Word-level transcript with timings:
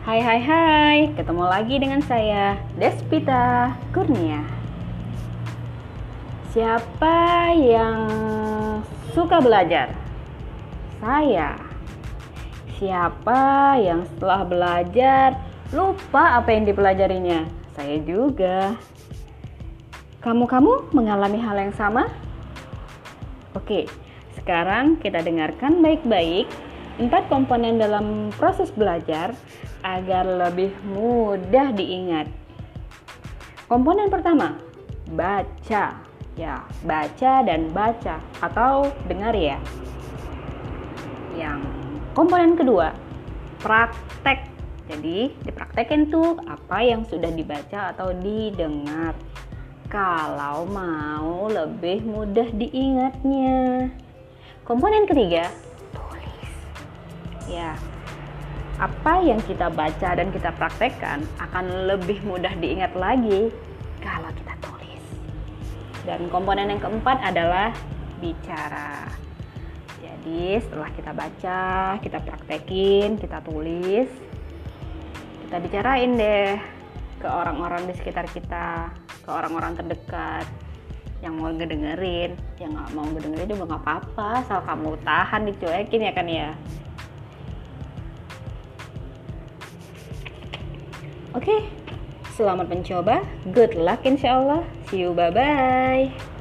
Hai 0.00 0.16
hai 0.24 0.40
hai, 0.40 0.98
ketemu 1.12 1.44
lagi 1.44 1.76
dengan 1.76 2.00
saya 2.00 2.56
Despita 2.80 3.76
Kurnia. 3.92 4.40
Siapa 6.56 7.52
yang 7.52 8.08
suka 9.12 9.44
belajar? 9.44 9.92
Saya. 11.04 11.52
Siapa 12.80 13.76
yang 13.76 14.08
setelah 14.08 14.40
belajar 14.48 15.36
lupa 15.68 16.40
apa 16.40 16.48
yang 16.48 16.64
dipelajarinya? 16.64 17.44
Saya 17.76 18.00
juga. 18.00 18.80
Kamu-kamu 20.24 20.96
mengalami 20.96 21.44
hal 21.44 21.60
yang 21.60 21.76
sama? 21.76 22.08
Oke, 23.52 23.84
sekarang 24.32 24.96
kita 24.96 25.20
dengarkan 25.20 25.84
baik-baik 25.84 26.48
empat 27.00 27.32
komponen 27.32 27.80
dalam 27.80 28.28
proses 28.36 28.68
belajar 28.68 29.32
agar 29.80 30.28
lebih 30.28 30.76
mudah 30.84 31.72
diingat. 31.72 32.28
Komponen 33.64 34.12
pertama, 34.12 34.60
baca. 35.16 35.96
Ya, 36.38 36.64
baca 36.86 37.32
dan 37.44 37.68
baca 37.72 38.20
atau 38.40 38.88
dengar 39.08 39.32
ya. 39.36 39.60
Yang 41.36 41.60
komponen 42.16 42.56
kedua, 42.56 42.92
praktek. 43.60 44.48
Jadi, 44.88 45.30
dipraktekin 45.46 46.10
tuh 46.10 46.40
apa 46.48 46.82
yang 46.82 47.06
sudah 47.06 47.30
dibaca 47.30 47.94
atau 47.94 48.10
didengar. 48.10 49.14
Kalau 49.90 50.66
mau 50.66 51.46
lebih 51.50 52.02
mudah 52.02 52.48
diingatnya. 52.50 53.90
Komponen 54.66 55.06
ketiga. 55.06 55.69
Ya, 57.50 57.74
apa 58.78 59.20
yang 59.26 59.42
kita 59.42 59.68
baca 59.74 60.10
dan 60.14 60.30
kita 60.30 60.54
praktekkan 60.54 61.26
akan 61.42 61.90
lebih 61.90 62.22
mudah 62.22 62.54
diingat 62.62 62.94
lagi 62.94 63.50
kalau 63.98 64.30
kita 64.38 64.54
tulis. 64.62 65.04
Dan 66.06 66.30
komponen 66.30 66.70
yang 66.70 66.78
keempat 66.78 67.18
adalah 67.26 67.74
bicara. 68.22 69.10
Jadi 69.98 70.62
setelah 70.62 70.90
kita 70.94 71.10
baca, 71.10 71.62
kita 71.98 72.18
praktekin, 72.22 73.18
kita 73.18 73.42
tulis, 73.42 74.08
kita 75.44 75.56
bicarain 75.58 76.14
deh 76.14 76.54
ke 77.18 77.26
orang-orang 77.26 77.84
di 77.90 77.98
sekitar 77.98 78.30
kita, 78.30 78.94
ke 79.26 79.28
orang-orang 79.28 79.74
terdekat 79.74 80.46
yang 81.20 81.36
mau 81.36 81.52
ngedengerin, 81.52 82.32
yang 82.56 82.72
nggak 82.72 82.88
mau 82.96 83.04
ngedengerin 83.12 83.48
juga 83.52 83.64
nggak 83.74 83.82
apa-apa, 83.84 84.28
asal 84.40 84.64
kamu 84.64 84.96
tahan 85.04 85.42
dicuekin 85.50 86.06
ya 86.06 86.12
kan 86.16 86.26
ya. 86.30 86.48
Oke, 91.30 91.62
selamat 92.34 92.66
mencoba. 92.66 93.22
Good 93.54 93.78
luck 93.78 94.02
insya 94.02 94.42
Allah. 94.42 94.66
See 94.90 95.06
you, 95.06 95.14
bye-bye. 95.14 96.39